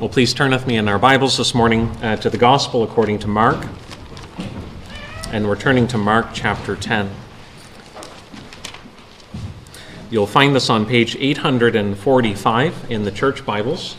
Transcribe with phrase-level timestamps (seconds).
[0.00, 3.18] Well, please turn with me in our Bibles this morning uh, to the Gospel according
[3.18, 3.66] to Mark.
[5.32, 7.10] And we're turning to Mark chapter 10.
[10.08, 13.96] You'll find this on page 845 in the church Bibles.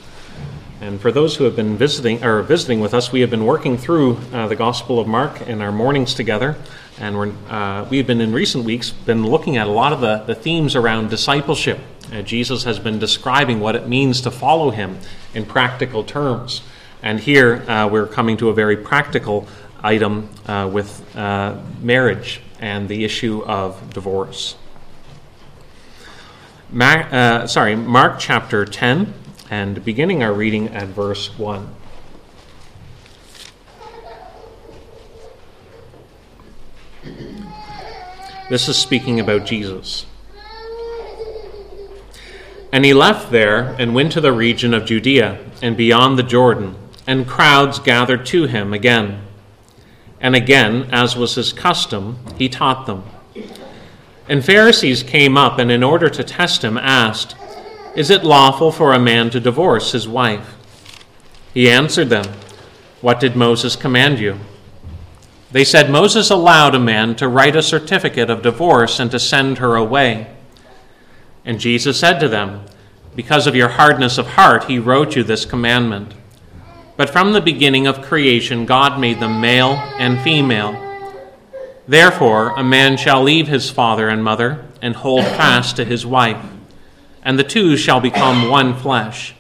[0.80, 3.78] And for those who have been visiting or visiting with us, we have been working
[3.78, 6.56] through uh, the Gospel of Mark in our mornings together,
[6.98, 10.36] and uh, we've been in recent weeks been looking at a lot of the, the
[10.36, 11.78] themes around discipleship.
[12.12, 14.98] Uh, Jesus has been describing what it means to follow Him
[15.34, 16.62] in practical terms,
[17.04, 19.48] and here uh, we're coming to a very practical
[19.84, 24.56] item uh, with uh, marriage and the issue of divorce.
[26.72, 29.14] Ma- sorry, Mark chapter ten
[29.50, 31.76] and beginning our reading at verse 1.
[38.50, 40.06] This is speaking about Jesus.
[42.72, 46.76] And he left there and went to the region of Judea and beyond the Jordan,
[47.08, 49.22] and crowds gathered to him again.
[50.22, 53.04] And again, as was his custom, he taught them.
[54.28, 57.36] And Pharisees came up and, in order to test him, asked,
[57.96, 60.56] is it lawful for a man to divorce his wife?
[61.54, 62.26] He answered them,
[63.02, 64.40] What did Moses command you?
[65.52, 69.58] They said, Moses allowed a man to write a certificate of divorce and to send
[69.58, 70.28] her away.
[71.50, 72.62] And Jesus said to them,
[73.16, 76.14] Because of your hardness of heart, he wrote you this commandment.
[76.96, 80.86] But from the beginning of creation, God made them male and female.
[81.88, 86.46] Therefore, a man shall leave his father and mother and hold fast to his wife
[87.24, 89.36] and the two shall become one flesh.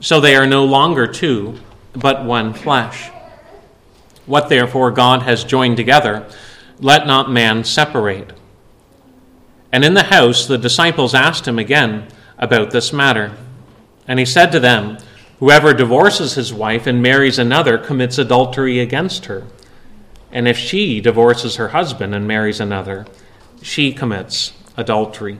[0.00, 1.58] So they are no longer two,
[1.92, 3.10] but one flesh.
[4.26, 6.26] What therefore God has joined together,
[6.78, 8.32] let not man separate.
[9.72, 13.32] And in the house the disciples asked him again about this matter.
[14.06, 14.98] And he said to them,
[15.38, 19.44] Whoever divorces his wife and marries another commits adultery against her.
[20.30, 23.06] And if she divorces her husband and marries another,
[23.62, 25.38] she commits adultery.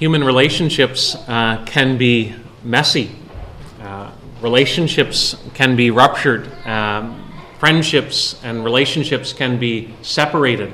[0.00, 2.34] human relationships uh, can be
[2.64, 3.10] messy.
[3.82, 6.48] Uh, relationships can be ruptured.
[6.66, 10.72] Um, friendships and relationships can be separated.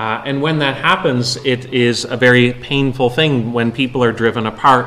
[0.00, 4.46] Uh, and when that happens, it is a very painful thing when people are driven
[4.46, 4.86] apart.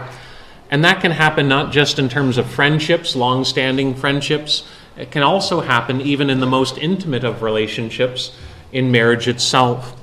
[0.71, 5.21] And that can happen not just in terms of friendships, long standing friendships, it can
[5.21, 8.35] also happen even in the most intimate of relationships,
[8.71, 9.95] in marriage itself.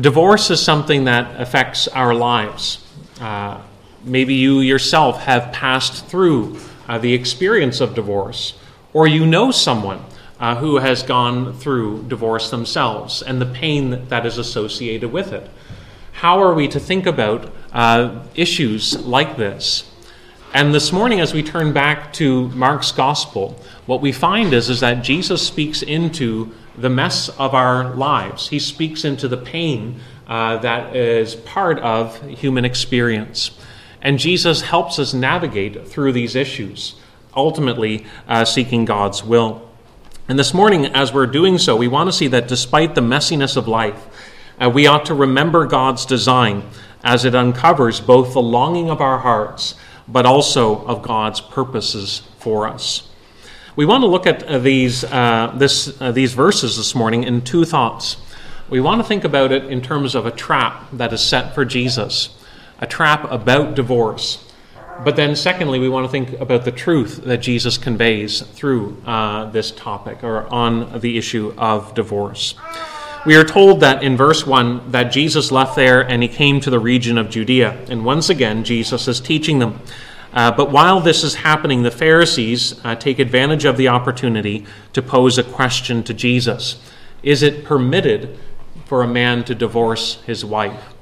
[0.00, 2.82] Divorce is something that affects our lives.
[3.20, 3.60] Uh,
[4.04, 6.56] maybe you yourself have passed through
[6.88, 8.54] uh, the experience of divorce,
[8.94, 10.02] or you know someone
[10.40, 15.48] uh, who has gone through divorce themselves and the pain that is associated with it.
[16.12, 19.90] How are we to think about uh, issues like this?
[20.52, 24.80] And this morning, as we turn back to Mark's gospel, what we find is, is
[24.80, 28.48] that Jesus speaks into the mess of our lives.
[28.48, 33.52] He speaks into the pain uh, that is part of human experience.
[34.02, 36.96] And Jesus helps us navigate through these issues,
[37.36, 39.69] ultimately uh, seeking God's will.
[40.30, 43.56] And this morning, as we're doing so, we want to see that despite the messiness
[43.56, 44.06] of life,
[44.62, 46.62] uh, we ought to remember God's design
[47.02, 49.74] as it uncovers both the longing of our hearts,
[50.06, 53.08] but also of God's purposes for us.
[53.74, 57.42] We want to look at uh, these, uh, this, uh, these verses this morning in
[57.42, 58.16] two thoughts
[58.68, 61.64] we want to think about it in terms of a trap that is set for
[61.64, 62.28] Jesus,
[62.78, 64.48] a trap about divorce.
[65.04, 69.50] But then, secondly, we want to think about the truth that Jesus conveys through uh,
[69.50, 72.54] this topic or on the issue of divorce.
[73.24, 76.70] We are told that in verse 1 that Jesus left there and he came to
[76.70, 77.86] the region of Judea.
[77.88, 79.80] And once again, Jesus is teaching them.
[80.32, 85.02] Uh, but while this is happening, the Pharisees uh, take advantage of the opportunity to
[85.02, 86.80] pose a question to Jesus
[87.22, 88.38] Is it permitted
[88.90, 90.94] for a man to divorce his wife.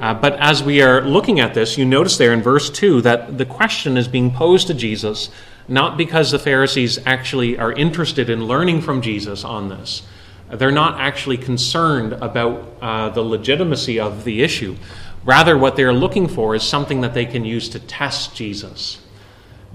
[0.00, 3.36] Uh, but as we are looking at this, you notice there in verse 2 that
[3.36, 5.30] the question is being posed to Jesus
[5.70, 10.02] not because the Pharisees actually are interested in learning from Jesus on this.
[10.50, 14.76] They're not actually concerned about uh, the legitimacy of the issue.
[15.24, 18.98] Rather, what they're looking for is something that they can use to test Jesus.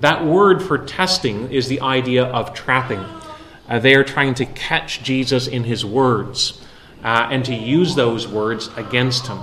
[0.01, 3.05] That word for testing is the idea of trapping.
[3.69, 6.61] Uh, they are trying to catch Jesus in his words
[7.05, 9.39] uh, and to use those words against him.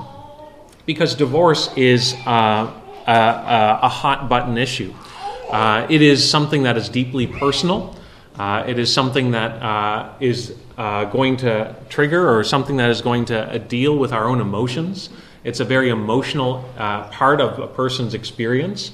[0.86, 2.72] Because divorce is uh,
[3.06, 4.92] a, a, hot button issue.
[5.50, 7.96] Uh, it is something that is deeply personal.
[8.36, 13.00] Uh, it is something that uh, is uh, going to trigger or something that is
[13.00, 15.10] going to deal with our own emotions
[15.44, 18.92] It's a very emotional uh, part of a person's experience.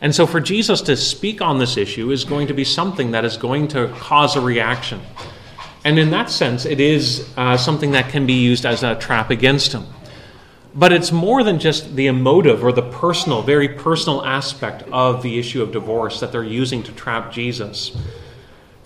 [0.00, 3.24] And so, for Jesus to speak on this issue is going to be something that
[3.24, 5.00] is going to cause a reaction.
[5.84, 9.30] And in that sense, it is uh, something that can be used as a trap
[9.30, 9.84] against him.
[10.74, 15.38] But it's more than just the emotive or the personal, very personal aspect of the
[15.38, 17.96] issue of divorce that they're using to trap Jesus.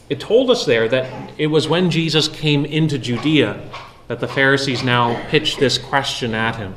[0.08, 3.60] It told us there that it was when Jesus came into Judea
[4.08, 6.75] that the Pharisees now pitched this question at him.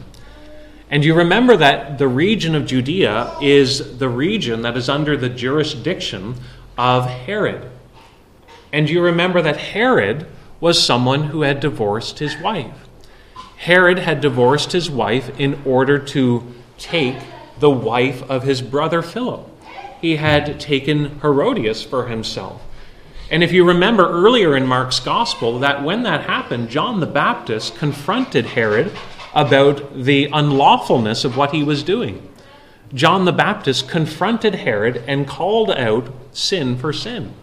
[0.90, 5.30] And you remember that the region of Judea is the region that is under the
[5.30, 6.36] jurisdiction
[6.78, 7.70] of Herod.
[8.72, 10.28] And you remember that Herod
[10.60, 12.87] was someone who had divorced his wife.
[13.58, 17.18] Herod had divorced his wife in order to take
[17.60, 19.50] the wife of his brother Philip.
[20.00, 22.62] He had taken Herodias for himself.
[23.30, 27.76] And if you remember earlier in Mark's gospel, that when that happened, John the Baptist
[27.76, 28.96] confronted Herod
[29.34, 32.28] about the unlawfulness of what he was doing.
[32.94, 37.34] John the Baptist confronted Herod and called out sin for sin.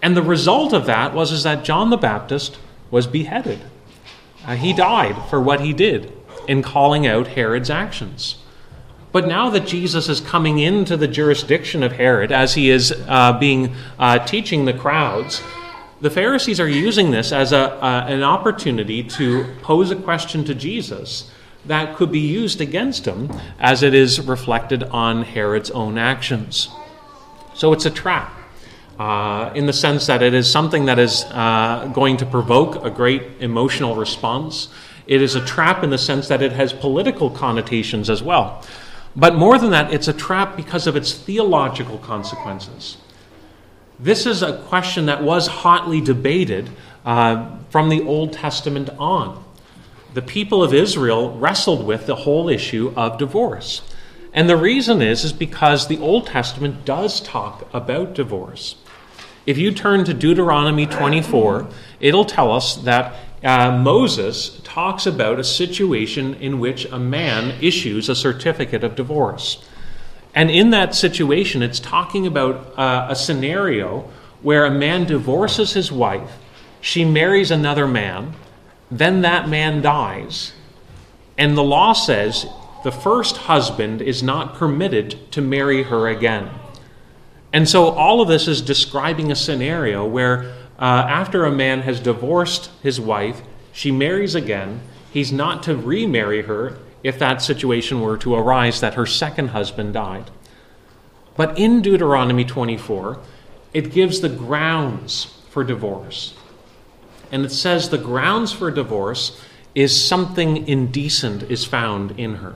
[0.00, 2.58] And the result of that was is that John the Baptist
[2.90, 3.60] was beheaded.
[4.46, 6.12] Uh, he died for what he did
[6.48, 8.36] in calling out Herod's actions.
[9.12, 13.38] But now that Jesus is coming into the jurisdiction of Herod, as he is uh,
[13.38, 15.40] being uh, teaching the crowds,
[16.00, 20.54] the Pharisees are using this as a, uh, an opportunity to pose a question to
[20.54, 21.30] Jesus
[21.66, 26.68] that could be used against him as it is reflected on Herod's own actions.
[27.54, 28.36] So it's a trap.
[28.98, 32.90] Uh, in the sense that it is something that is uh, going to provoke a
[32.90, 34.68] great emotional response.
[35.08, 38.62] It is a trap in the sense that it has political connotations as well.
[39.16, 42.96] But more than that, it's a trap because of its theological consequences.
[43.98, 46.70] This is a question that was hotly debated
[47.04, 49.44] uh, from the Old Testament on.
[50.14, 53.82] The people of Israel wrestled with the whole issue of divorce.
[54.34, 58.74] And the reason is, is because the Old Testament does talk about divorce.
[59.46, 61.68] If you turn to Deuteronomy 24,
[62.00, 63.14] it'll tell us that
[63.44, 69.64] uh, Moses talks about a situation in which a man issues a certificate of divorce.
[70.34, 74.10] And in that situation, it's talking about uh, a scenario
[74.42, 76.38] where a man divorces his wife,
[76.80, 78.34] she marries another man,
[78.90, 80.52] then that man dies,
[81.38, 82.46] and the law says
[82.84, 86.50] the first husband is not permitted to marry her again.
[87.50, 91.98] And so all of this is describing a scenario where uh, after a man has
[91.98, 93.40] divorced his wife,
[93.72, 94.82] she marries again.
[95.10, 99.94] He's not to remarry her if that situation were to arise that her second husband
[99.94, 100.30] died.
[101.36, 103.18] But in Deuteronomy 24,
[103.72, 106.34] it gives the grounds for divorce.
[107.32, 109.40] And it says the grounds for divorce
[109.74, 112.54] is something indecent is found in her.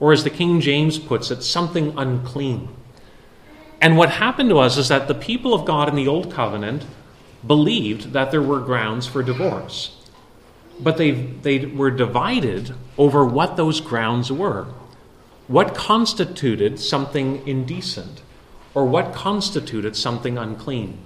[0.00, 2.68] Or as the King James puts it, something unclean.
[3.80, 6.84] And what happened to us is that the people of God in the Old Covenant
[7.46, 9.96] believed that there were grounds for divorce.
[10.80, 14.66] But they, they were divided over what those grounds were.
[15.46, 18.22] What constituted something indecent?
[18.74, 20.98] Or what constituted something unclean?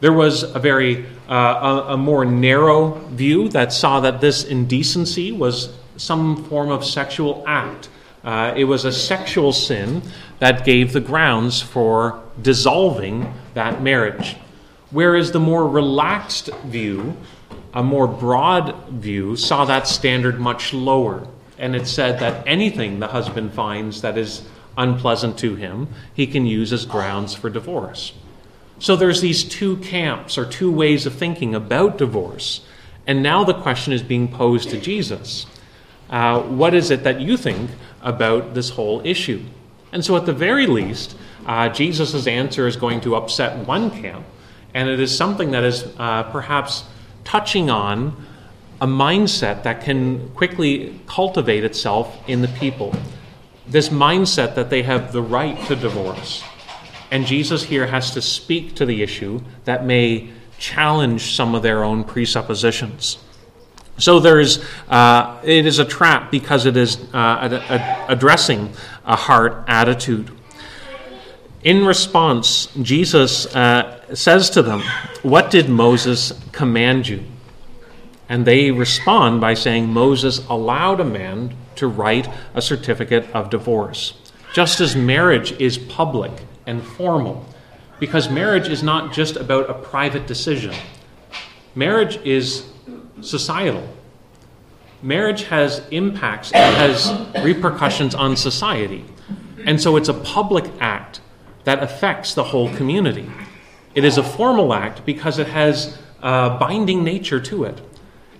[0.00, 5.30] There was a very uh, a, a more narrow view that saw that this indecency
[5.30, 7.90] was some form of sexual act.
[8.24, 10.02] Uh, it was a sexual sin
[10.38, 14.36] that gave the grounds for dissolving that marriage.
[14.90, 17.16] Whereas the more relaxed view,
[17.74, 21.26] a more broad view, saw that standard much lower.
[21.58, 24.42] And it said that anything the husband finds that is
[24.78, 28.14] unpleasant to him, he can use as grounds for divorce.
[28.78, 32.62] So there's these two camps or two ways of thinking about divorce.
[33.06, 35.44] And now the question is being posed to Jesus.
[36.10, 37.70] Uh, what is it that you think
[38.02, 39.42] about this whole issue?
[39.92, 44.26] And so, at the very least, uh, Jesus' answer is going to upset one camp,
[44.74, 46.84] and it is something that is uh, perhaps
[47.24, 48.26] touching on
[48.80, 52.94] a mindset that can quickly cultivate itself in the people.
[53.68, 56.42] This mindset that they have the right to divorce.
[57.10, 61.84] And Jesus here has to speak to the issue that may challenge some of their
[61.84, 63.18] own presuppositions.
[64.00, 68.72] So there's, uh, it is a trap because it is uh, ad- ad- addressing
[69.04, 70.30] a heart attitude.
[71.62, 74.82] In response, Jesus uh, says to them,
[75.22, 77.22] What did Moses command you?
[78.30, 84.14] And they respond by saying, Moses allowed a man to write a certificate of divorce.
[84.54, 86.32] Just as marriage is public
[86.66, 87.44] and formal,
[87.98, 90.74] because marriage is not just about a private decision,
[91.74, 92.69] marriage is
[93.22, 93.86] societal.
[95.02, 97.10] marriage has impacts, has
[97.42, 99.04] repercussions on society.
[99.64, 101.20] And so it's a public act
[101.64, 103.30] that affects the whole community.
[103.94, 107.80] It is a formal act because it has a binding nature to it.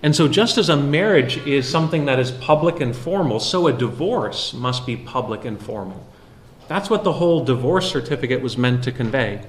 [0.03, 3.73] And so, just as a marriage is something that is public and formal, so a
[3.73, 6.07] divorce must be public and formal.
[6.69, 9.43] That's what the whole divorce certificate was meant to convey.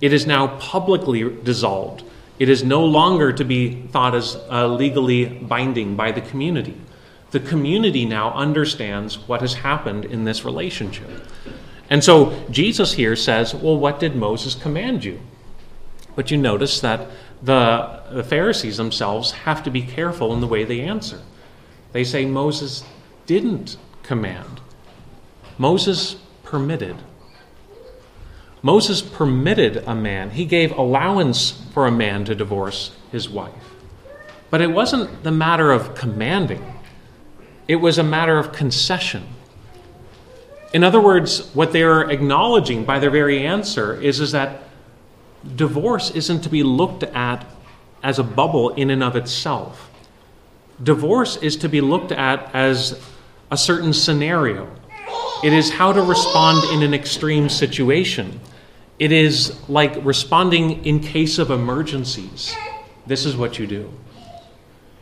[0.00, 2.04] It is now publicly dissolved.
[2.38, 6.76] It is no longer to be thought as uh, legally binding by the community.
[7.30, 11.08] The community now understands what has happened in this relationship.
[11.88, 15.20] And so Jesus here says, Well, what did Moses command you?
[16.14, 17.08] But you notice that
[17.42, 21.20] the, the Pharisees themselves have to be careful in the way they answer.
[21.92, 22.84] They say Moses
[23.26, 24.60] didn't command,
[25.58, 26.96] Moses permitted.
[28.66, 33.52] Moses permitted a man, he gave allowance for a man to divorce his wife.
[34.50, 36.64] But it wasn't the matter of commanding,
[37.68, 39.22] it was a matter of concession.
[40.74, 44.64] In other words, what they are acknowledging by their very answer is, is that
[45.54, 47.46] divorce isn't to be looked at
[48.02, 49.92] as a bubble in and of itself.
[50.82, 53.00] Divorce is to be looked at as
[53.48, 54.68] a certain scenario.
[55.44, 58.40] It is how to respond in an extreme situation.
[58.98, 62.54] It is like responding in case of emergencies.
[63.06, 63.92] This is what you do.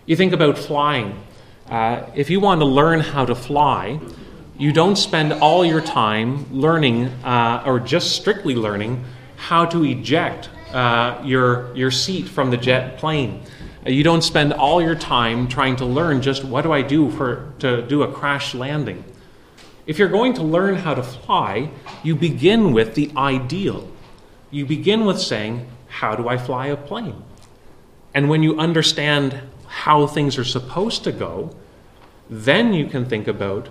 [0.04, 1.22] You think about flying.
[1.70, 4.00] Uh, if you want to learn how to fly,
[4.58, 9.04] you don't spend all your time learning uh, or just strictly learning
[9.36, 13.42] how to eject uh, your, your seat from the jet plane.
[13.86, 17.10] Uh, you don't spend all your time trying to learn just what do I do
[17.12, 19.04] for, to do a crash landing.
[19.86, 21.70] If you're going to learn how to fly,
[22.02, 23.90] you begin with the ideal.
[24.50, 27.22] You begin with saying, How do I fly a plane?
[28.14, 31.54] And when you understand how things are supposed to go,
[32.30, 33.68] then you can think about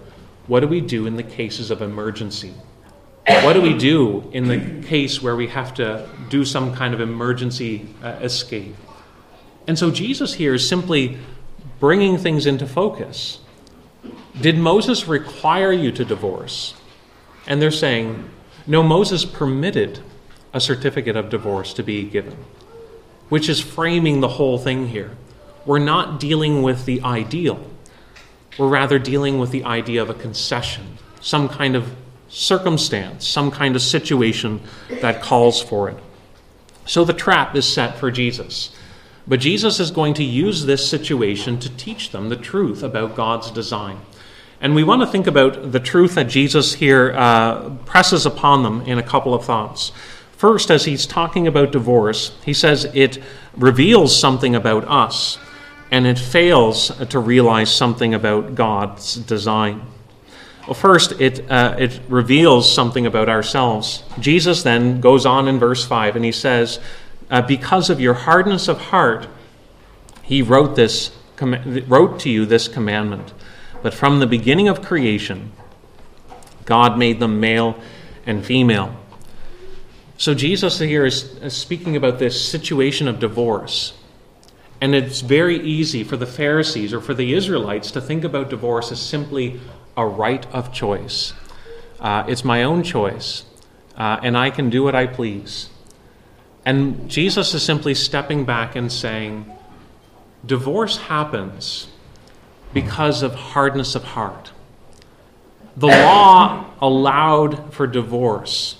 [0.47, 2.53] what do we do in the cases of emergency?
[3.25, 6.99] What do we do in the case where we have to do some kind of
[6.99, 8.75] emergency uh, escape?
[9.65, 11.17] And so Jesus here is simply
[11.79, 13.39] bringing things into focus.
[14.39, 16.73] Did Moses require you to divorce?
[17.47, 18.29] And they're saying,
[18.65, 19.99] no, Moses permitted
[20.53, 22.37] a certificate of divorce to be given,
[23.29, 25.11] which is framing the whole thing here.
[25.65, 27.65] We're not dealing with the ideal,
[28.57, 31.95] we're rather dealing with the idea of a concession, some kind of
[32.29, 34.61] circumstance, some kind of situation
[35.01, 35.97] that calls for it.
[36.85, 38.75] So the trap is set for Jesus.
[39.27, 43.51] But Jesus is going to use this situation to teach them the truth about God's
[43.51, 43.99] design.
[44.59, 48.81] And we want to think about the truth that Jesus here uh, presses upon them
[48.81, 49.91] in a couple of thoughts.
[50.37, 53.21] First, as he's talking about divorce, he says it
[53.55, 55.37] reveals something about us
[55.91, 59.81] and it fails to realize something about God's design.
[60.65, 64.03] Well, first, it, uh, it reveals something about ourselves.
[64.19, 66.79] Jesus then goes on in verse 5 and he says,
[67.29, 69.27] uh, Because of your hardness of heart,
[70.21, 73.33] he wrote, this, com- wrote to you this commandment.
[73.81, 75.51] But from the beginning of creation,
[76.65, 77.77] God made them male
[78.25, 78.95] and female.
[80.17, 83.93] So Jesus here is speaking about this situation of divorce.
[84.79, 88.91] And it's very easy for the Pharisees or for the Israelites to think about divorce
[88.91, 89.59] as simply
[89.95, 91.33] a right of choice.
[91.99, 93.45] Uh, it's my own choice,
[93.97, 95.69] uh, and I can do what I please.
[96.65, 99.51] And Jesus is simply stepping back and saying,
[100.45, 101.87] divorce happens
[102.73, 104.51] because of hardness of heart.
[105.75, 108.77] The law allowed for divorce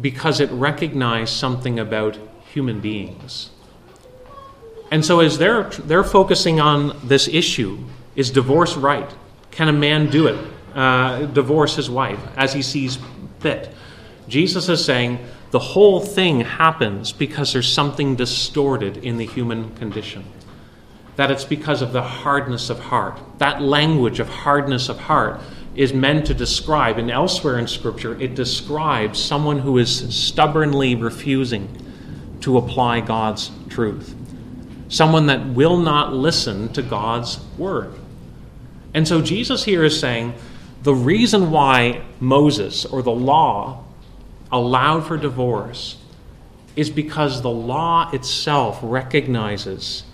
[0.00, 2.18] because it recognized something about
[2.52, 3.50] human beings.
[4.90, 7.78] And so, as they're, they're focusing on this issue,
[8.14, 9.10] is divorce right?
[9.50, 10.48] Can a man do it?
[10.74, 12.98] Uh, divorce his wife as he sees
[13.40, 13.72] fit?
[14.28, 15.18] Jesus is saying
[15.52, 20.24] the whole thing happens because there's something distorted in the human condition.
[21.16, 23.20] That it's because of the hardness of heart.
[23.38, 25.40] That language of hardness of heart
[25.76, 31.68] is meant to describe, and elsewhere in Scripture, it describes someone who is stubbornly refusing
[32.40, 34.16] to apply God's truth
[34.92, 37.94] someone that will not listen to God's word.
[38.92, 40.34] And so Jesus here is saying
[40.82, 43.84] the reason why Moses or the law
[44.52, 45.96] allowed for divorce
[46.76, 50.04] is because the law itself recognizes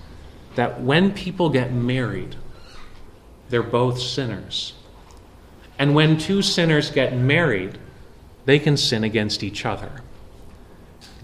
[0.55, 2.37] that when people get married,
[3.49, 4.73] they're both sinners.
[5.79, 7.79] And when two sinners get married,
[8.45, 10.03] they can sin against each other.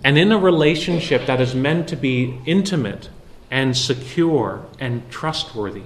[0.05, 3.09] And in a relationship that is meant to be intimate
[3.51, 5.85] and secure and trustworthy.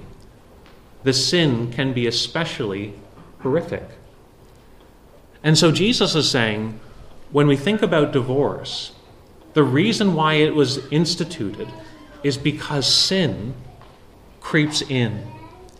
[1.03, 2.93] the sin can be especially
[3.39, 3.87] horrific.
[5.43, 6.79] And so Jesus is saying
[7.31, 8.91] when we think about divorce,
[9.53, 11.67] the reason why it was instituted
[12.23, 13.53] is because sin
[14.41, 15.27] creeps in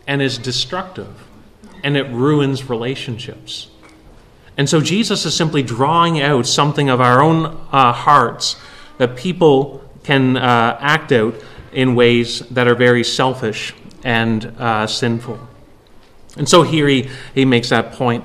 [0.06, 1.26] and is destructive
[1.82, 3.68] and it ruins relationships.
[4.56, 8.56] And so Jesus is simply drawing out something of our own uh, hearts
[8.98, 11.34] that people can uh, act out
[11.72, 15.38] in ways that are very selfish and uh, sinful.
[16.36, 18.24] And so here he, he makes that point.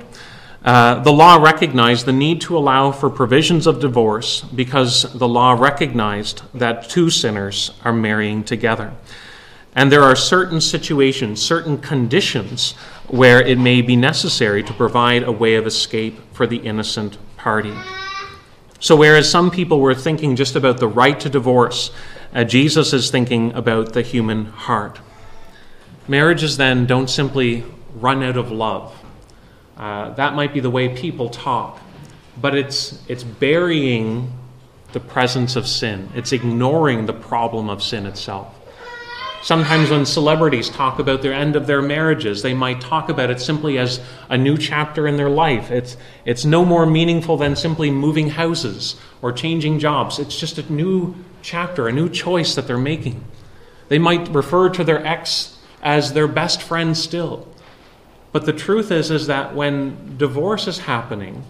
[0.66, 5.52] Uh, the law recognized the need to allow for provisions of divorce because the law
[5.52, 8.92] recognized that two sinners are marrying together.
[9.76, 12.72] And there are certain situations, certain conditions
[13.06, 17.74] where it may be necessary to provide a way of escape for the innocent party.
[18.80, 21.92] So, whereas some people were thinking just about the right to divorce,
[22.34, 24.98] uh, Jesus is thinking about the human heart.
[26.08, 29.05] Marriages then don't simply run out of love.
[29.76, 31.80] Uh, that might be the way people talk,
[32.40, 34.32] but it's, it's burying
[34.92, 38.52] the presence of sin, it's ignoring the problem of sin itself.
[39.42, 43.40] Sometimes, when celebrities talk about their end of their marriages, they might talk about it
[43.40, 45.70] simply as a new chapter in their life.
[45.70, 50.18] It's, it's no more meaningful than simply moving houses or changing jobs.
[50.18, 53.22] It's just a new chapter, a new choice that they're making.
[53.88, 57.46] They might refer to their ex as their best friend still.
[58.36, 61.42] But the truth is, is that when divorce is happening,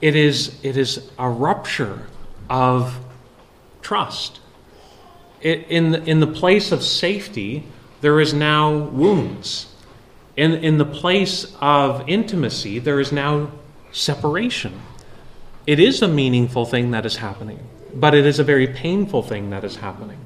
[0.00, 2.06] it is, it is a rupture
[2.48, 2.96] of
[3.82, 4.38] trust.
[5.40, 7.64] It, in, the, in the place of safety,
[8.00, 9.74] there is now wounds.
[10.36, 13.50] In, in the place of intimacy, there is now
[13.90, 14.80] separation.
[15.66, 17.58] It is a meaningful thing that is happening,
[17.92, 20.20] but it is a very painful thing that is happening.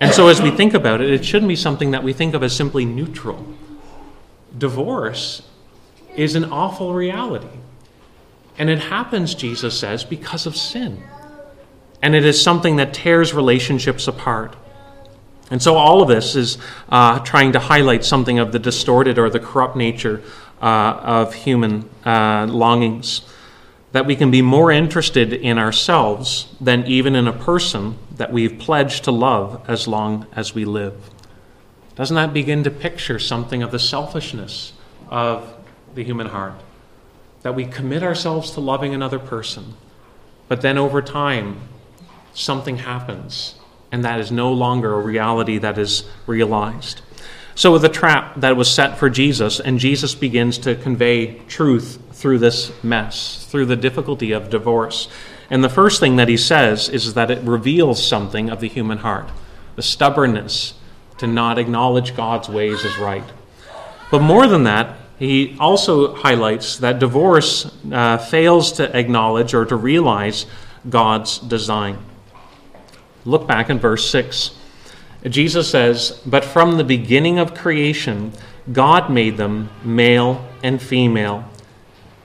[0.00, 2.42] And so, as we think about it, it shouldn't be something that we think of
[2.42, 3.53] as simply neutral
[4.56, 5.42] divorce
[6.16, 7.48] is an awful reality.
[8.56, 11.02] And it happens, Jesus says, because of sin.
[12.00, 14.54] And it is something that tears relationships apart.
[15.50, 19.28] And so all of this is uh, trying to highlight something of the distorted or
[19.28, 20.22] the corrupt nature
[20.62, 23.22] uh, of human uh, longings.
[23.92, 28.58] That we can be more interested in ourselves than even in a person that we've
[28.58, 31.13] pledged to love as long as we live.
[31.96, 34.72] Doesn't that begin to picture something of the selfishness
[35.08, 35.54] of
[35.94, 36.60] the human heart?
[37.42, 39.74] That we commit ourselves to loving another person,
[40.48, 41.60] but then over time,
[42.32, 43.54] something happens,
[43.92, 47.02] and that is no longer a reality that is realized.
[47.54, 52.02] So, with the trap that was set for Jesus, and Jesus begins to convey truth
[52.10, 55.06] through this mess, through the difficulty of divorce.
[55.50, 58.98] And the first thing that he says is that it reveals something of the human
[58.98, 59.28] heart
[59.76, 60.74] the stubbornness
[61.18, 63.24] to not acknowledge God's ways as right.
[64.10, 69.76] But more than that, he also highlights that divorce uh, fails to acknowledge or to
[69.76, 70.46] realize
[70.88, 71.98] God's design.
[73.24, 74.50] Look back in verse 6.
[75.30, 78.32] Jesus says, But from the beginning of creation,
[78.72, 81.48] God made them male and female.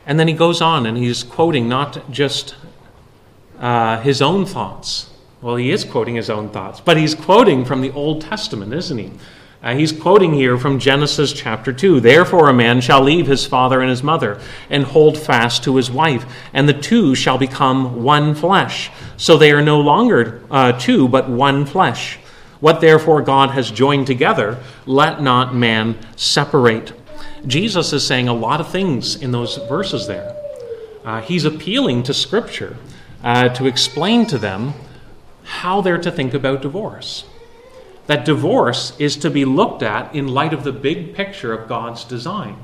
[0.05, 2.55] And then he goes on and he's quoting not just
[3.59, 5.08] uh, his own thoughts,
[5.41, 8.97] well, he is quoting his own thoughts, but he's quoting from the Old Testament, isn't
[8.97, 9.11] he?
[9.61, 11.99] Uh, he's quoting here from Genesis chapter 2.
[11.99, 15.91] Therefore, a man shall leave his father and his mother and hold fast to his
[15.91, 18.89] wife, and the two shall become one flesh.
[19.17, 22.17] So they are no longer uh, two, but one flesh.
[22.61, 26.93] What therefore God has joined together, let not man separate.
[27.45, 30.35] Jesus is saying a lot of things in those verses there.
[31.03, 32.77] Uh, he's appealing to Scripture
[33.23, 34.73] uh, to explain to them
[35.49, 37.25] how they're to think about divorce.
[38.05, 42.03] That divorce is to be looked at in light of the big picture of God's
[42.03, 42.57] design.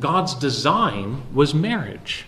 [0.00, 2.24] God's design was marriage.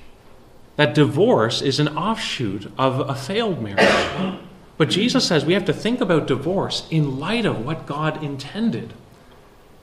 [0.77, 4.39] That divorce is an offshoot of a failed marriage.
[4.77, 8.95] But Jesus says we have to think about divorce in light of what God intended.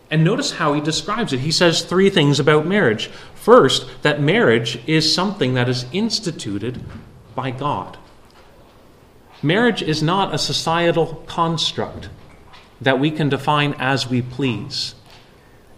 [0.09, 1.41] And notice how he describes it.
[1.41, 3.07] He says three things about marriage.
[3.35, 6.81] First, that marriage is something that is instituted
[7.35, 7.97] by God.
[9.43, 12.09] Marriage is not a societal construct
[12.81, 14.95] that we can define as we please.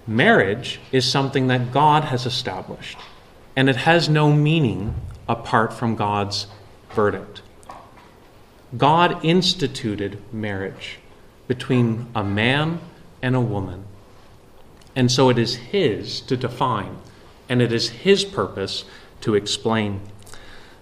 [0.07, 2.97] Marriage is something that God has established,
[3.55, 4.95] and it has no meaning
[5.27, 6.47] apart from God's
[6.91, 7.41] verdict.
[8.77, 10.99] God instituted marriage
[11.47, 12.79] between a man
[13.21, 13.83] and a woman,
[14.95, 16.97] and so it is His to define,
[17.49, 18.85] and it is His purpose
[19.21, 19.99] to explain.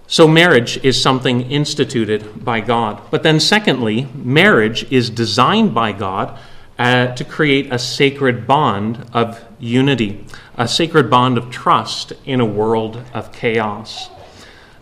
[0.10, 3.02] So, marriage is something instituted by God.
[3.12, 6.40] But then, secondly, marriage is designed by God
[6.80, 12.46] uh, to create a sacred bond of unity, a sacred bond of trust in a
[12.46, 14.10] world of chaos.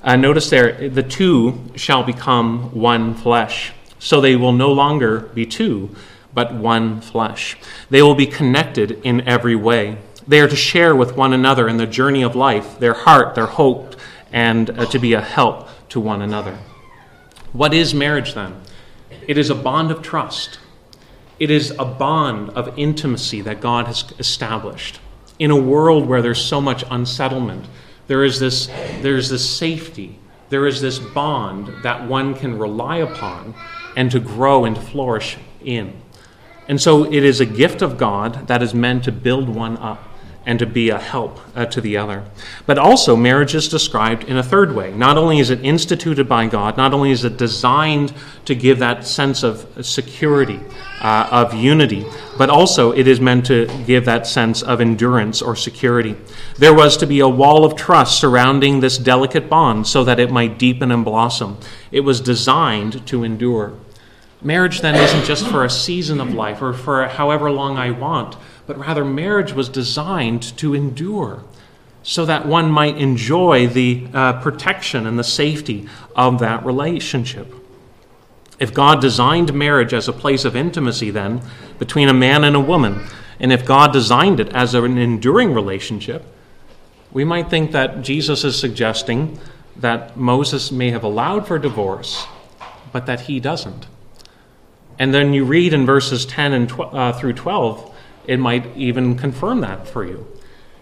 [0.03, 3.73] Uh, notice there, the two shall become one flesh.
[3.97, 5.95] So they will no longer be two,
[6.35, 7.57] but one flesh.
[7.89, 9.97] They will be connected in every way.
[10.27, 13.47] They are to share with one another in the journey of life, their heart, their
[13.47, 13.94] hope,
[14.31, 16.57] and uh, to be a help to one another.
[17.53, 18.61] What is marriage then?
[19.27, 20.59] It is a bond of trust.
[21.39, 24.99] It is a bond of intimacy that God has established.
[25.39, 27.65] In a world where there's so much unsettlement,
[28.07, 28.67] there is this,
[29.01, 33.55] there's this safety, there is this bond that one can rely upon
[33.95, 35.93] and to grow and flourish in.
[36.67, 40.03] And so it is a gift of God that is meant to build one up
[40.45, 42.23] and to be a help uh, to the other.
[42.65, 44.93] But also, marriage is described in a third way.
[44.93, 48.13] Not only is it instituted by God, not only is it designed
[48.45, 50.60] to give that sense of security,
[51.01, 52.05] uh, of unity,
[52.38, 56.15] but also it is meant to give that sense of endurance or security.
[56.58, 60.31] There was to be a wall of trust surrounding this delicate bond so that it
[60.31, 61.58] might deepen and blossom.
[61.91, 63.73] It was designed to endure.
[64.41, 68.36] Marriage then isn't just for a season of life or for however long I want
[68.67, 71.43] but rather marriage was designed to endure
[72.04, 77.51] so that one might enjoy the uh, protection and the safety of that relationship.
[78.60, 81.41] If God designed marriage as a place of intimacy, then,
[81.80, 83.01] between a man and a woman,
[83.39, 86.23] and if God designed it as an enduring relationship,
[87.12, 89.39] we might think that Jesus is suggesting
[89.78, 92.28] that Moses may have allowed for divorce,
[92.91, 93.88] but that he doesn't.
[94.99, 97.94] And then you read in verses 10 and tw- uh, through 12
[98.27, 100.27] it might even confirm that for you.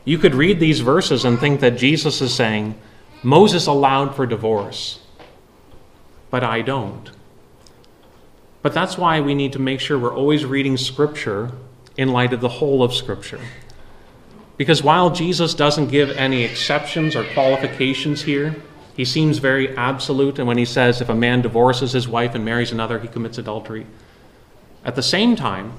[0.06, 2.76] You could read these verses and think that Jesus is saying,
[3.22, 5.00] Moses allowed for divorce,
[6.30, 7.10] but I don't.
[8.62, 11.52] But that's why we need to make sure we're always reading Scripture
[11.96, 13.40] in light of the whole of Scripture.
[14.58, 18.56] Because while Jesus doesn't give any exceptions or qualifications here,
[18.96, 20.38] he seems very absolute.
[20.38, 23.38] And when he says, if a man divorces his wife and marries another, he commits
[23.38, 23.86] adultery.
[24.86, 25.74] At the same time,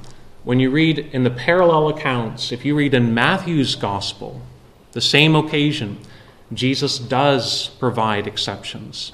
[0.44, 4.42] when you read in the parallel accounts, if you read in Matthew's gospel,
[4.92, 5.98] the same occasion,
[6.52, 9.12] Jesus does provide exceptions.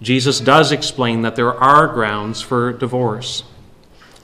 [0.00, 3.44] Jesus does explain that there are grounds for divorce.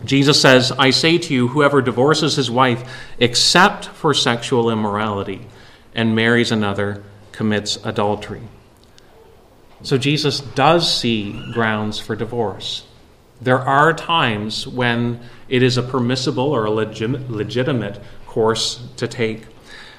[0.05, 5.46] Jesus says, I say to you, whoever divorces his wife except for sexual immorality
[5.94, 8.42] and marries another commits adultery.
[9.83, 12.85] So Jesus does see grounds for divorce.
[13.40, 19.46] There are times when it is a permissible or a legitimate course to take.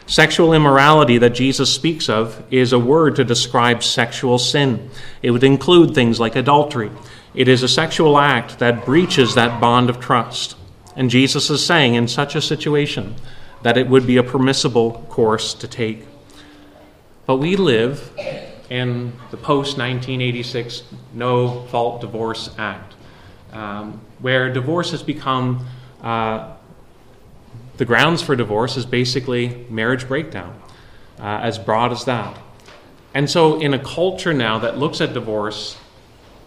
[0.06, 4.90] Sexual immorality that Jesus speaks of is a word to describe sexual sin.
[5.22, 6.92] It would include things like adultery.
[7.34, 10.56] It is a sexual act that breaches that bond of trust.
[10.96, 13.16] And Jesus is saying in such a situation
[13.64, 16.06] that it would be a permissible course to take.
[17.26, 18.12] But we live
[18.70, 22.96] in the post 1986 No Fault Divorce Act
[23.52, 25.66] um, where divorce has become
[26.02, 26.54] uh,
[27.78, 30.56] the grounds for divorce is basically marriage breakdown,
[31.20, 32.38] uh, as broad as that.
[33.14, 35.78] And so, in a culture now that looks at divorce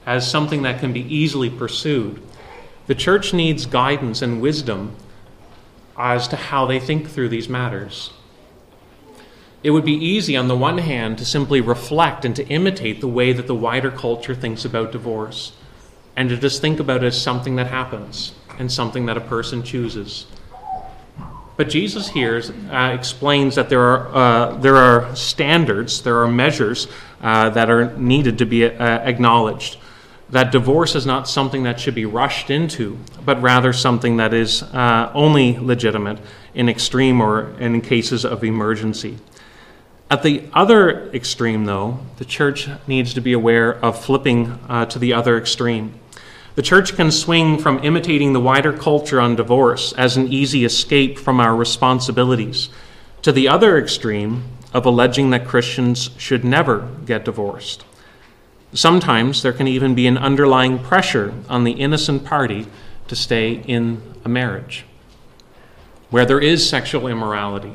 [0.06, 2.22] as something that can be easily pursued,
[2.86, 4.94] the church needs guidance and wisdom
[5.98, 8.12] as to how they think through these matters.
[9.62, 13.08] It would be easy, on the one hand, to simply reflect and to imitate the
[13.08, 15.52] way that the wider culture thinks about divorce
[16.16, 19.62] and to just think about it as something that happens and something that a person
[19.62, 20.26] chooses.
[21.56, 26.88] But Jesus here uh, explains that there are, uh, there are standards, there are measures
[27.22, 29.78] uh, that are needed to be uh, acknowledged.
[30.30, 34.62] That divorce is not something that should be rushed into, but rather something that is
[34.62, 36.18] uh, only legitimate
[36.54, 39.18] in extreme or in cases of emergency.
[40.10, 44.98] At the other extreme, though, the church needs to be aware of flipping uh, to
[44.98, 45.94] the other extreme.
[46.54, 51.18] The church can swing from imitating the wider culture on divorce as an easy escape
[51.18, 52.68] from our responsibilities
[53.22, 57.84] to the other extreme of alleging that Christians should never get divorced.
[58.72, 62.66] Sometimes there can even be an underlying pressure on the innocent party
[63.08, 64.84] to stay in a marriage.
[66.10, 67.72] Where there is sexual immorality,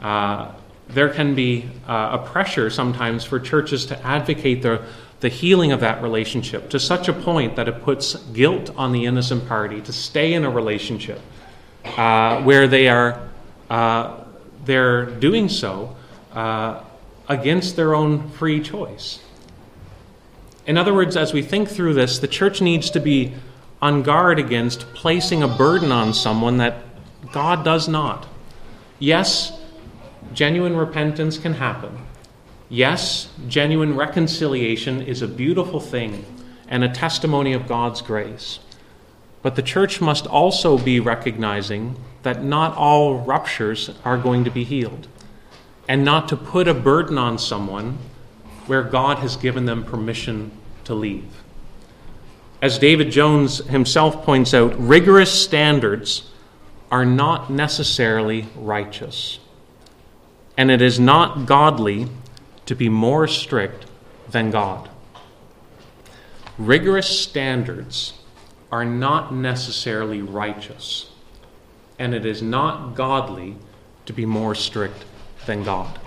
[0.00, 0.52] uh,
[0.88, 4.82] there can be uh, a pressure sometimes for churches to advocate the
[5.20, 9.04] the healing of that relationship to such a point that it puts guilt on the
[9.04, 11.20] innocent party to stay in a relationship
[11.84, 13.28] uh, where they are
[13.70, 14.24] uh,
[14.64, 15.96] they're doing so
[16.32, 16.82] uh,
[17.28, 19.20] against their own free choice.
[20.66, 23.32] In other words, as we think through this, the church needs to be
[23.80, 26.84] on guard against placing a burden on someone that
[27.32, 28.26] God does not.
[28.98, 29.58] Yes,
[30.32, 31.96] genuine repentance can happen.
[32.68, 36.24] Yes, genuine reconciliation is a beautiful thing
[36.68, 38.58] and a testimony of God's grace.
[39.40, 44.64] But the church must also be recognizing that not all ruptures are going to be
[44.64, 45.08] healed,
[45.88, 47.96] and not to put a burden on someone
[48.66, 50.50] where God has given them permission
[50.84, 51.42] to leave.
[52.60, 56.30] As David Jones himself points out, rigorous standards
[56.90, 59.38] are not necessarily righteous.
[60.56, 62.08] And it is not godly
[62.68, 63.86] to be more strict
[64.30, 64.90] than God.
[66.58, 68.12] Rigorous standards
[68.70, 71.10] are not necessarily righteous,
[71.98, 73.56] and it is not godly
[74.04, 75.06] to be more strict
[75.46, 75.98] than God.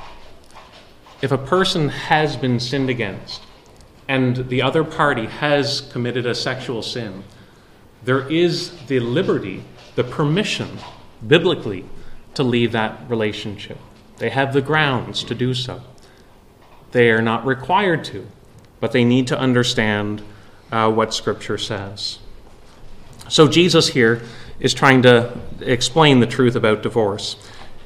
[1.23, 3.41] If a person has been sinned against,
[4.07, 7.23] and the other party has committed a sexual sin,
[8.03, 9.63] there is the liberty,
[9.95, 10.77] the permission,
[11.27, 11.85] biblically,
[12.35, 13.79] to leave that relationship.
[14.17, 15.81] They have the grounds to do so.
[16.91, 18.27] They are not required to,
[18.79, 20.21] but they need to understand
[20.71, 22.19] uh, what Scripture says.
[23.27, 24.21] So, Jesus here
[24.59, 27.35] is trying to explain the truth about divorce.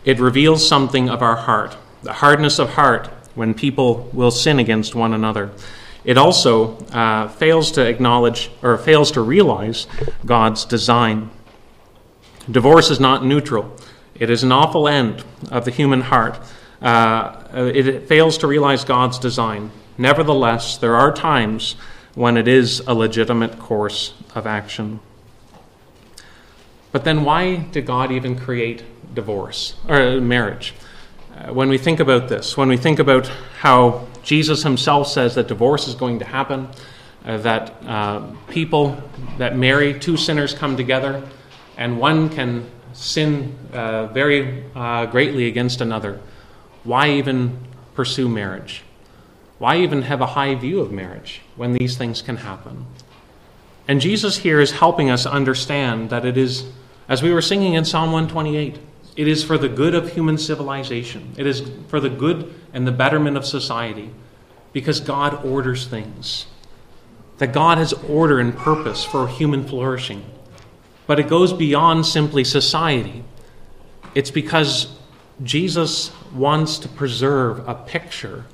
[0.04, 4.96] It reveals something of our heart, the hardness of heart when people will sin against
[4.96, 5.52] one another.
[6.04, 9.88] It also uh, fails to acknowledge or fails to realize
[10.26, 11.32] God's design.
[12.50, 13.76] Divorce is not neutral,
[14.14, 16.40] it is an awful end of the human heart.
[16.82, 19.72] Uh, it fails to realize God's design.
[19.98, 21.76] Nevertheless, there are times
[22.16, 25.00] when it is a legitimate course of action.
[26.92, 28.84] But then, why did God even create
[29.14, 30.74] divorce or marriage?
[31.36, 33.28] Uh, when we think about this, when we think about
[33.60, 36.70] how Jesus himself says that divorce is going to happen,
[37.26, 39.02] uh, that uh, people
[39.38, 41.22] that marry, two sinners come together,
[41.78, 46.22] and one can sin uh, very uh, greatly against another.
[46.86, 47.58] Why even
[47.96, 48.84] pursue marriage?
[49.58, 52.86] Why even have a high view of marriage when these things can happen?
[53.88, 56.66] And Jesus here is helping us understand that it is,
[57.08, 58.80] as we were singing in Psalm 128,
[59.16, 61.34] it is for the good of human civilization.
[61.38, 64.12] It is for the good and the betterment of society
[64.74, 66.48] because God orders things.
[67.38, 70.26] That God has order and purpose for human flourishing.
[71.08, 73.24] But it goes beyond simply society.
[74.14, 74.94] It's because
[75.44, 78.46] Jesus wants to preserve a picture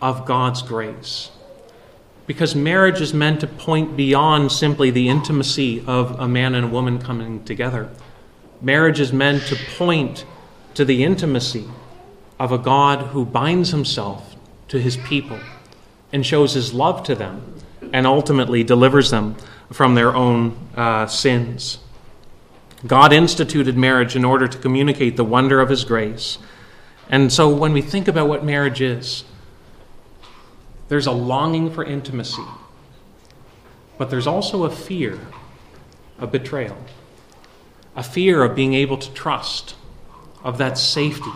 [0.00, 1.30] of God's grace.
[2.26, 6.68] Because marriage is meant to point beyond simply the intimacy of a man and a
[6.68, 7.90] woman coming together
[8.62, 10.26] Marriage is meant to point
[10.74, 11.64] to the intimacy
[12.38, 14.36] of a God who binds himself
[14.68, 15.40] to his people
[16.12, 17.54] and shows his love to them
[17.92, 19.34] and ultimately delivers them
[19.72, 21.78] from their own uh, sins.
[22.86, 26.36] God instituted marriage in order to communicate the wonder of his grace.
[27.10, 29.24] And so when we think about what marriage is,
[30.88, 32.44] there's a longing for intimacy,
[33.98, 35.20] but there's also a fear
[36.18, 36.76] of betrayal
[37.96, 39.74] a fear of being able to trust,
[40.42, 41.32] of that safety.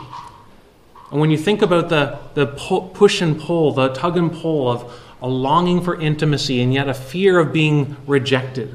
[1.10, 5.00] And when you think about the, the push and pull, the tug and pull of
[5.20, 8.74] a longing for intimacy and yet a fear of being rejected,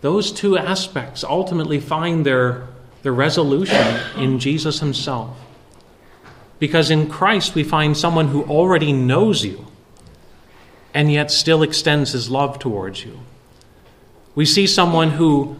[0.00, 2.68] those two aspects ultimately find their,
[3.02, 5.36] their resolution in Jesus himself.
[6.60, 9.66] Because in Christ we find someone who already knows you
[10.94, 13.18] and yet still extends his love towards you.
[14.34, 15.56] We see someone who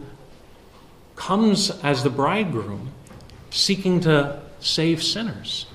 [1.15, 2.91] comes as the bridegroom
[3.49, 5.65] seeking to save sinners.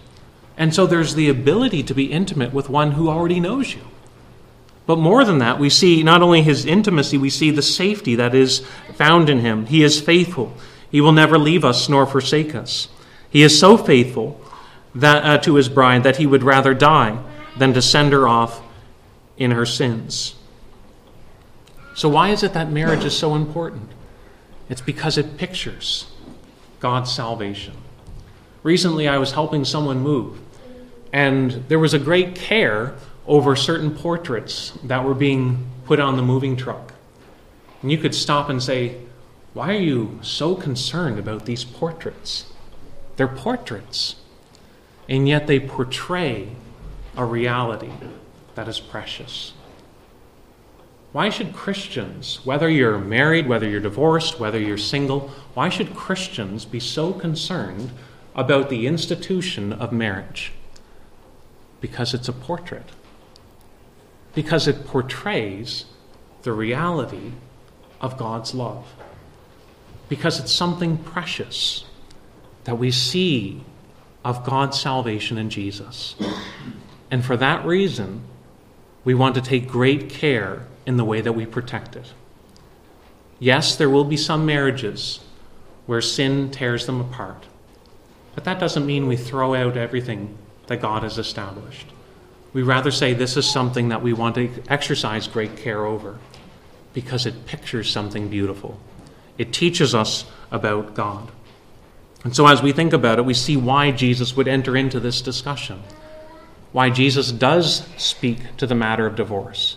[0.57, 3.83] And so there's the ability to be intimate with one who already knows you.
[4.87, 8.35] But more than that, we see not only his intimacy, we see the safety that
[8.35, 8.61] is
[8.95, 9.67] found in him.
[9.67, 10.55] He is faithful.
[10.91, 12.89] He will never leave us nor forsake us.
[13.29, 14.41] He is so faithful
[14.97, 17.23] that, uh, to his bride that he would rather die
[17.57, 18.63] than to send her off
[19.37, 20.35] in her sins.
[21.95, 23.91] So, why is it that marriage is so important?
[24.69, 26.07] It's because it pictures
[26.81, 27.75] God's salvation.
[28.63, 30.39] Recently, I was helping someone move,
[31.13, 32.95] and there was a great care
[33.27, 36.95] over certain portraits that were being put on the moving truck.
[37.83, 38.97] And you could stop and say,
[39.53, 42.53] Why are you so concerned about these portraits?
[43.17, 44.17] They're portraits,
[45.09, 46.49] and yet they portray
[47.17, 47.91] a reality
[48.55, 49.53] that is precious.
[51.13, 56.65] Why should Christians, whether you're married, whether you're divorced, whether you're single, why should Christians
[56.65, 57.91] be so concerned
[58.35, 60.53] about the institution of marriage?
[61.81, 62.91] Because it's a portrait.
[64.35, 65.87] Because it portrays
[66.43, 67.33] the reality
[68.01, 68.87] of God's love
[70.09, 71.85] because it's something precious
[72.65, 73.63] that we see
[74.27, 76.17] of God's salvation in Jesus.
[77.13, 78.23] And for that reason,
[79.05, 82.13] we want to take great care in the way that we protect it.
[83.39, 85.21] Yes, there will be some marriages
[85.87, 87.47] where sin tears them apart,
[88.35, 90.37] but that doesn't mean we throw out everything
[90.67, 91.87] that God has established.
[92.53, 96.19] We rather say this is something that we want to exercise great care over
[96.93, 98.81] because it pictures something beautiful.
[99.39, 101.31] It teaches us about God.
[102.27, 105.21] And so, as we think about it, we see why Jesus would enter into this
[105.23, 105.85] discussion,
[106.73, 109.77] why Jesus does speak to the matter of divorce,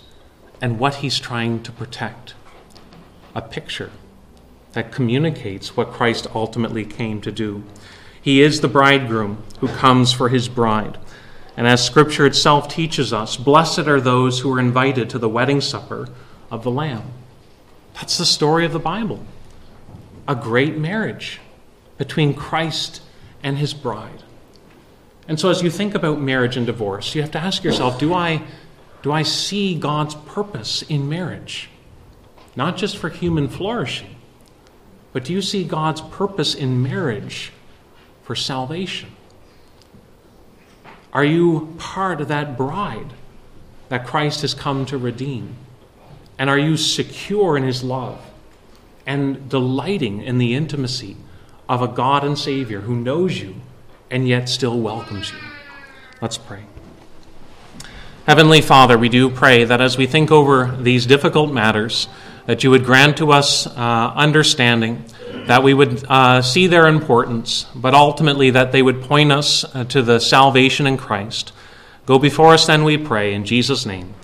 [0.59, 2.33] and what he's trying to protect
[3.35, 3.91] a picture
[4.71, 7.61] that communicates what Christ ultimately came to do.
[8.19, 10.97] He is the bridegroom who comes for his bride.
[11.55, 15.61] And as Scripture itself teaches us, blessed are those who are invited to the wedding
[15.61, 16.09] supper
[16.49, 17.13] of the Lamb.
[17.93, 19.23] That's the story of the Bible
[20.27, 21.39] a great marriage
[21.99, 23.03] between Christ
[23.43, 24.23] and his bride.
[25.27, 28.15] And so, as you think about marriage and divorce, you have to ask yourself do
[28.15, 28.41] I,
[29.03, 31.69] do I see God's purpose in marriage?
[32.55, 34.15] Not just for human flourishing,
[35.13, 37.51] but do you see God's purpose in marriage
[38.23, 39.11] for salvation?
[41.13, 43.13] Are you part of that bride
[43.89, 45.55] that Christ has come to redeem?
[46.39, 48.25] And are you secure in his love?
[49.09, 51.17] and delighting in the intimacy
[51.69, 53.55] of a God and Savior who knows you
[54.11, 55.37] and yet still welcomes you.
[56.21, 56.63] Let's pray.
[58.25, 62.07] Heavenly Father, we do pray that as we think over these difficult matters,
[62.47, 65.05] that you would grant to us uh, understanding,
[65.45, 69.83] that we would uh, see their importance, but ultimately that they would point us uh,
[69.85, 71.53] to the salvation in Christ.
[72.05, 74.15] Go before us, then, we pray, in Jesus' name.